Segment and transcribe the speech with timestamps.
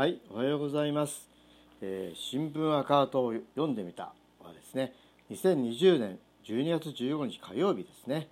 [0.00, 1.28] はい、おはようございます。
[1.82, 4.94] えー新聞アカウントを読んでみたはですね、
[5.30, 8.28] 2020年12月15日火曜日ですね。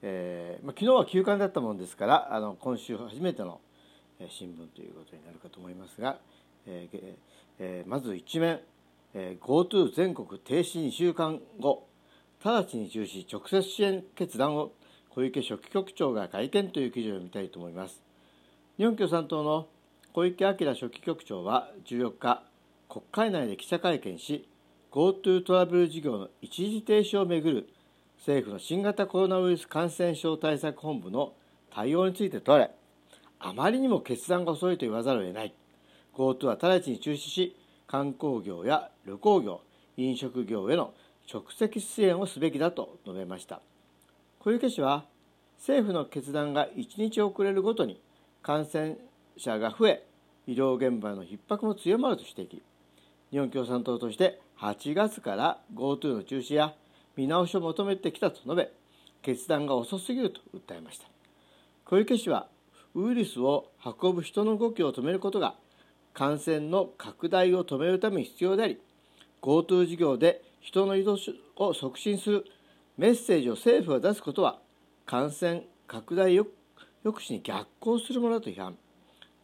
[0.00, 3.60] えーまあ、昨日は休刊だったものですから、あの今週初めての、
[4.30, 6.16] 新聞ということになるかと思いますが、
[6.66, 7.14] えー
[7.58, 8.60] えーまず一面、
[9.12, 11.86] えー GoTo 全国停止2週間後、
[12.42, 14.72] 直ちに中止、直接支援決断を
[15.10, 18.00] 小池書記局長が会見という記事を読みたいと思います。
[18.78, 19.66] 日本共産党の
[20.14, 22.42] 小池晃書記局長は14日、
[22.86, 24.46] 国会内で記者会見し、
[24.90, 27.68] GoTo トラベル事業の一時停止をめぐる
[28.18, 31.32] 政府の新型コロナウイルス感染症対策本部の
[31.74, 32.70] 対応について問われ、
[33.38, 35.54] あまりにも決断が遅いと言わざるを得ない。
[36.14, 37.56] GoTo は直ちに中止し、
[37.86, 39.62] 観光業や旅行業、
[39.96, 40.92] 飲食業への
[41.32, 43.62] 直接支援をすべきだと述べました。
[44.40, 45.06] 小池氏は
[45.56, 47.98] 政府の決断が1日遅れるごとに
[48.42, 48.98] 感染
[49.36, 50.04] 者が増え
[50.46, 52.60] 医療現場の逼迫も強まると指摘。
[53.30, 56.74] 日本共産党として8月から GoTo の中止や
[57.16, 58.70] 見直しを求めてきたと述べ
[59.22, 61.06] 決断が遅すぎると訴えました。
[61.84, 62.48] 小池氏は
[62.94, 65.54] ウイルスを運ぶ人の動きを止めることが
[66.12, 68.80] 感染の拡大を止めるために必要であり
[69.40, 71.18] GoTo 事業で人の移動
[71.56, 72.44] を促進する
[72.98, 74.58] メッセージを政府が出すことは
[75.06, 76.50] 感染拡大抑
[77.04, 78.76] 止に逆行するものだと批判。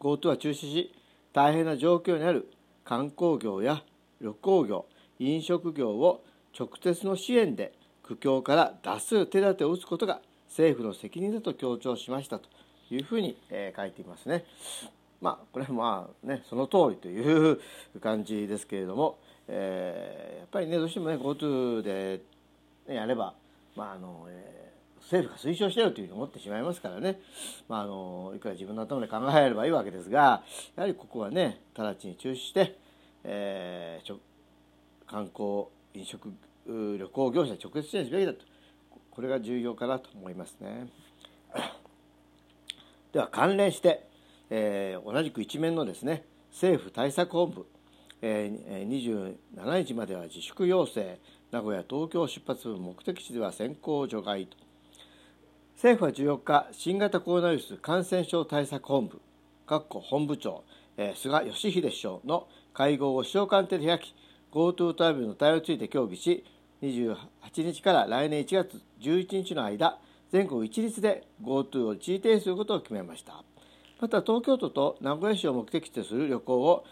[0.01, 0.95] GoTo は中止し
[1.33, 2.51] 大変な状況にある
[2.85, 3.83] 観光業や
[4.21, 4.87] 旅行業
[5.19, 6.25] 飲食業を
[6.59, 12.49] 直接の支援で苦境から脱す手立てを打つことが政府の責任だと強調しましたと
[12.91, 14.45] いうふうに、えー書いていますね。
[15.21, 17.61] まあこれはまあねその通りという
[18.01, 22.23] 感じですけれども、えーやっぱりねどうしてもね GoTo で、
[22.89, 23.35] ね、やれば
[23.77, 24.78] まああの、えー
[25.11, 27.19] 政府が推奨しているというふうに思ってしまいますからね、
[27.67, 30.45] まあ、あのいくら自分の頭で考えればいいわけですが
[30.77, 32.78] やはりここはね直ちに中止して、
[33.25, 34.20] えーちょ
[35.06, 36.31] 観光飲食
[36.67, 38.45] 旅行業者に直接支援すべきだと。
[39.10, 40.87] これが重要かなと思いますね。
[43.10, 44.06] では関連して、
[44.50, 47.66] えー同じく一面のですね政府対策本部、
[48.21, 51.19] ええー27日までは自粛要請
[51.50, 54.68] 名古屋東京出発目的地では先行除外と。
[55.81, 59.21] 政府は14日新型コロナウイルス感染症対策本部
[59.65, 60.65] 本部長、
[60.97, 64.12] えー菅義偉首相の会合を首相官邸で開き
[64.50, 66.44] GoTo トラベルの対応について協議し
[66.83, 67.16] 28
[67.59, 70.00] 日から来年1月11日の間
[70.33, 73.45] 全国一律で GoTo を一時停止することを決めました。
[74.00, 76.84] また東京都と名古屋市を目的地とする旅行を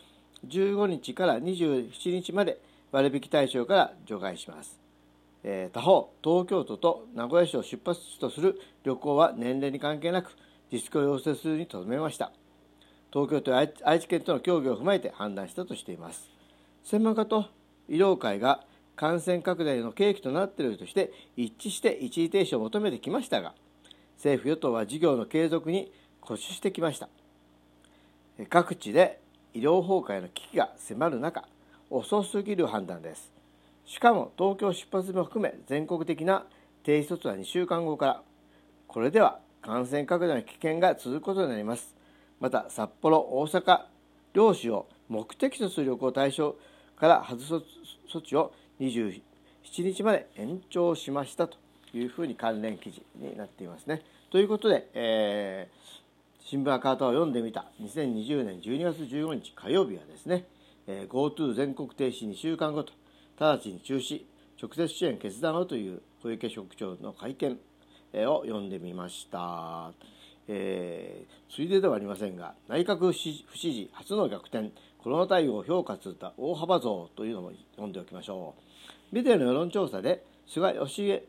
[0.47, 2.61] 15日から27日まで
[2.93, 4.86] 割引対象から除外します。
[5.49, 10.33] えー他方、東京都と名古屋市を出発地とする旅行は年齢に関係なく
[10.73, 12.33] 自粛を要請するにとどめました。
[13.13, 16.29] 東京都や愛愛知県との協議を踏まえて判断したとしています。
[16.83, 17.47] 専門家と
[17.89, 18.65] 医療界が
[18.97, 23.55] 感染拡大の契機となっているとして一致して一時停止を求めてきましたが、
[24.17, 25.93] 政府・与党は事業の継続に
[26.23, 27.09] 固執してきました。
[28.51, 29.21] 各地で
[29.55, 31.45] 医療崩壊の危機が迫る中、
[31.89, 33.36] 遅すぎる判断です。
[33.87, 36.45] しかも東京出発も含め全国的な
[36.83, 38.23] 停止措置は2週間後から、
[38.89, 41.95] これでは感染拡大の危険が続くことになります。
[42.41, 43.81] また、札幌、大阪、
[44.35, 46.57] 両市を目的とする旅行対象
[46.97, 47.55] から外す
[48.13, 49.23] 措置を27
[49.77, 51.57] 日まで延長しましたと
[51.95, 54.03] いうふうに関連記事になっていますね。
[54.31, 56.07] ということで、えー
[56.49, 60.45] 新聞赤旗を読んでみた2020年12月15日火曜日はですね、
[60.87, 62.93] えー GoTo 全国停止2週間ごと
[63.39, 64.23] 直ちに中止
[64.61, 67.59] 直接支援決断をという小池局長の会見
[68.15, 69.93] を読んでみました、
[70.49, 78.55] えーついでではありませんが内閣不支不支持初の逆転コロナ対応を評価する大幅増というのも読んでおきましょ
[79.13, 79.15] う。
[79.15, 81.23] ビデオの世論調査で菅義偉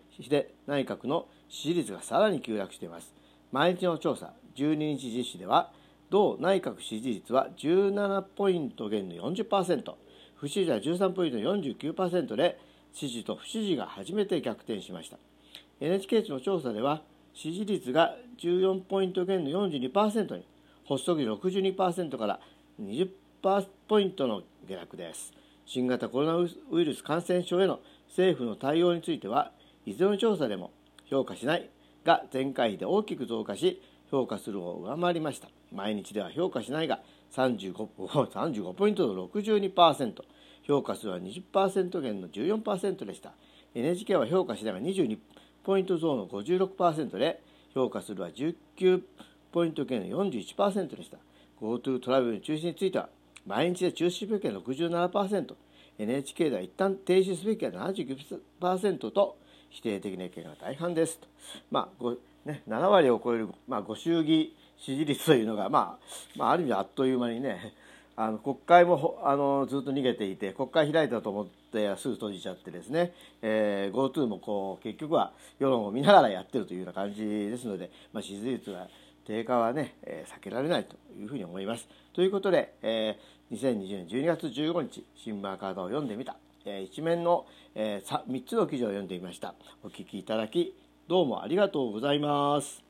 [0.66, 3.14] 内閣の支持率がさらに急落しています。
[3.52, 5.72] 毎日の調査12日実施では
[6.10, 9.94] 同内閣支持率は17ポイント減の40%
[10.40, 12.60] 不支持は13ポイント49%で
[12.94, 15.18] 支持と不支持が初めて逆転しました。
[15.80, 17.02] NHK の調査では
[17.34, 20.46] 支持率が14ポイント減の42%に
[20.88, 22.40] 発足時62%から
[22.82, 23.10] 20
[23.88, 25.34] ポイントの下落です。
[25.66, 29.52] 新型コロナウイルス感染症への政府の対応については
[29.86, 30.72] いずれの調査でも
[31.06, 31.70] 評価しない
[32.06, 35.50] が前回比で大きく増加し評価するを上回りました。
[35.74, 37.02] 毎日では評価しないが
[37.32, 37.74] 35,
[38.06, 40.24] 35 ポイントの62%
[40.64, 43.34] 評価するは20%減の14%でした。
[43.74, 45.18] NHK は評価しないが22
[45.64, 47.42] ポイント増の56%で
[47.74, 49.04] 評価するは19
[49.52, 51.18] ポイント減の41%でした。
[51.62, 53.10] GoTo トラベルの中止については
[53.46, 59.38] 毎日で中止すべきは 67%NHK では一旦停止すべきは79%と
[59.70, 61.28] 否定的な意見が大半ですと、
[61.72, 62.16] まあ
[62.46, 67.74] ね、7割を超える、まあ、ご祝儀支持率というのが、まあ、まあ、ある意味あっという間にね
[68.16, 73.14] あの国会もあのずっと逃げていて国会開いたと思ってすぐ閉じちゃってですね、
[73.44, 78.88] えー、GoTo もこう結局は世論を見ながらやってるというような感じですので、まあ、支持率は
[79.28, 81.88] 低下はね、えー、避けられないというふうに思います。
[82.14, 87.46] ということで、えー、2020年12月15日新聞カードを読んでみた、えー、一面の、
[87.76, 89.54] えー、3, 3つの記事を読んでみました。
[89.84, 90.74] お聞きいただき
[91.08, 92.87] どうもありがとうございます。